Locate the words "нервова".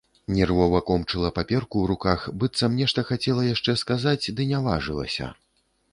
0.35-0.79